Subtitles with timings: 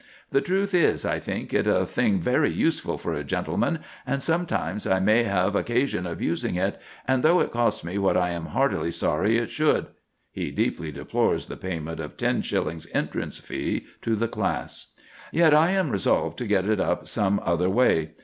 [0.31, 4.87] "The truth is, I think it a thing very useful for a gentleman, and sometimes
[4.87, 8.47] I may have occasion of using it, and though it cost me what I am
[8.47, 9.89] heartily sorry it should,"
[10.31, 14.93] (he deeply deplores the payment of ten shillings entrance fee to the class,)
[15.31, 18.13] "yet I am resolved to get it up some other way....